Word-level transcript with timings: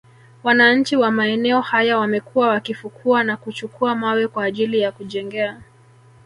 Wananchi 0.43 0.95
wa 0.97 1.11
maeneo 1.11 1.61
haya 1.61 1.97
wamekuwa 1.97 2.47
wakifukua 2.47 3.23
na 3.23 3.37
kuchukua 3.37 3.95
mawe 3.95 4.27
kwa 4.27 4.43
ajili 4.43 4.79
ya 4.79 4.91
kujengea 4.91 5.61